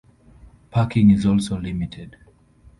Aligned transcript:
Parking 0.71 1.11
is 1.11 1.27
also 1.27 1.59
limited. 1.59 2.17